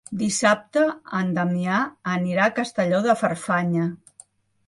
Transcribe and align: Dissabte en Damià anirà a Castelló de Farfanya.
Dissabte 0.19 0.83
en 1.17 1.27
Damià 1.35 1.75
anirà 2.15 2.47
a 2.51 2.55
Castelló 2.61 3.01
de 3.07 3.17
Farfanya. 3.21 3.85